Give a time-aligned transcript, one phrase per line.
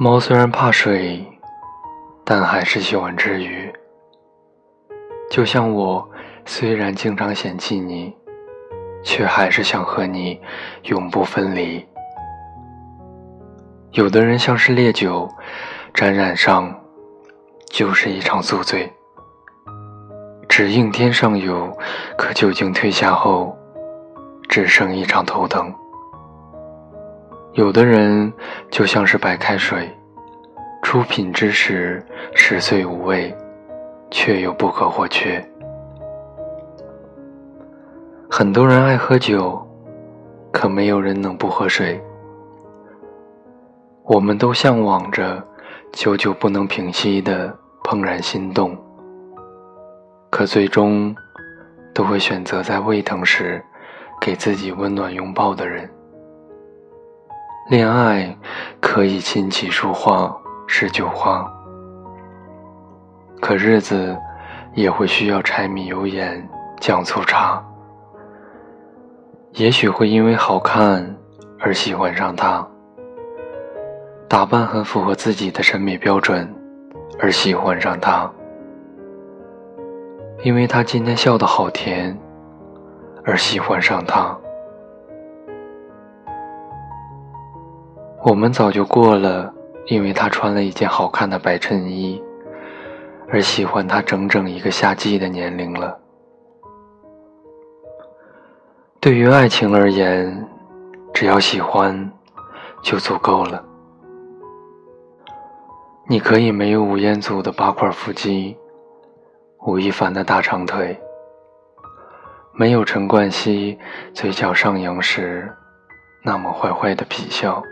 [0.00, 1.26] 猫虽然怕水，
[2.24, 3.68] 但还是喜欢吃鱼。
[5.28, 6.08] 就像我
[6.46, 8.14] 虽然经常嫌弃你，
[9.02, 10.40] 却还是想和你
[10.84, 11.84] 永不分离。
[13.90, 15.28] 有的人像是烈酒，
[15.92, 16.72] 沾染上
[17.68, 18.88] 就是一场宿醉。
[20.48, 21.76] 只应天上有，
[22.16, 23.52] 可酒精退下后，
[24.48, 25.74] 只剩一场头疼。
[27.58, 28.32] 有的人
[28.70, 29.90] 就像是白开水，
[30.80, 32.00] 出品之时
[32.32, 33.36] 十虽无味，
[34.12, 35.44] 却又不可或缺。
[38.30, 39.60] 很多人爱喝酒，
[40.52, 42.00] 可没有人能不喝水。
[44.04, 45.42] 我们都向往着
[45.92, 47.52] 久久不能平息的
[47.82, 48.78] 怦然心动，
[50.30, 51.12] 可最终
[51.92, 53.60] 都会选择在胃疼时
[54.20, 55.90] 给自己温暖拥抱的人。
[57.68, 58.34] 恋爱
[58.80, 60.34] 可以琴棋书画
[60.66, 61.46] 诗酒花，
[63.42, 64.16] 可日子
[64.72, 66.48] 也会需要柴米油盐
[66.80, 67.62] 酱醋茶。
[69.52, 71.14] 也许会因为好看
[71.60, 72.66] 而喜欢上他，
[74.30, 76.48] 打扮很符合自己的审美标准
[77.18, 78.30] 而喜欢上他，
[80.42, 82.18] 因为他今天笑得好甜
[83.26, 84.34] 而喜欢上他。
[88.28, 89.50] 我们早就过了，
[89.86, 92.22] 因为他穿了一件好看的白衬衣，
[93.30, 95.98] 而喜欢他整整一个夏季的年龄了。
[99.00, 100.46] 对于爱情而言，
[101.14, 102.12] 只要喜欢，
[102.82, 103.64] 就足够了。
[106.06, 108.54] 你可以没有吴彦祖的八块腹肌，
[109.66, 111.00] 吴亦凡的大长腿，
[112.52, 113.78] 没有陈冠希
[114.12, 115.50] 嘴角上扬时
[116.22, 117.62] 那么坏坏的痞笑。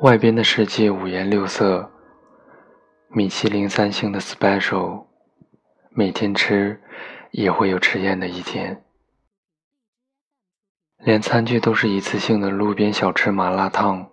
[0.00, 1.90] 外边的世界五颜六色，
[3.08, 5.06] 米其林三星的 special，
[5.88, 6.78] 每天吃
[7.30, 8.84] 也会有吃厌的一天。
[10.98, 14.06] 连餐具都是一次性的，路边小吃麻辣烫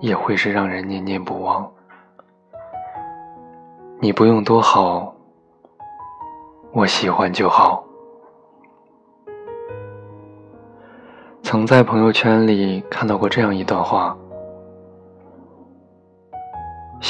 [0.00, 1.72] 也会是让人念念不忘。
[4.02, 5.14] 你不用多好，
[6.74, 7.82] 我喜欢就好。
[11.42, 14.14] 曾在朋友圈里看到过这样一段话。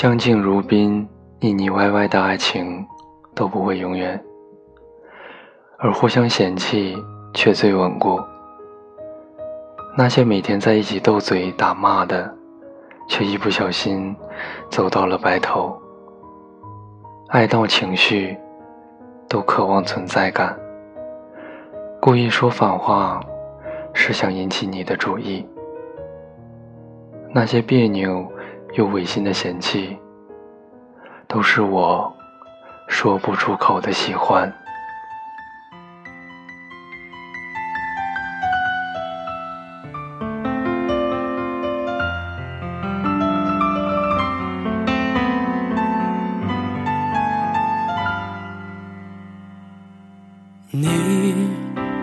[0.00, 1.06] 相敬如宾、
[1.40, 2.82] 腻腻歪歪的爱情
[3.34, 4.18] 都不会永远，
[5.78, 6.96] 而互相嫌弃
[7.34, 8.18] 却最稳固。
[9.98, 12.34] 那些每天在一起斗嘴、打骂的，
[13.10, 14.16] 却一不小心
[14.70, 15.78] 走到了白头。
[17.28, 18.34] 爱到情绪，
[19.28, 20.58] 都渴望存在感。
[22.00, 23.20] 故意说反话，
[23.92, 25.46] 是想引起你的注意。
[27.34, 28.26] 那些别扭。
[28.74, 29.96] 有违心的嫌弃，
[31.26, 32.12] 都是我
[32.88, 34.52] 说不出口的喜欢。
[50.72, 51.48] 你